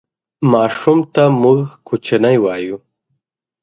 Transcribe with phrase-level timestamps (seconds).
[0.51, 2.77] ماشوم ته موږ کوچنی وایو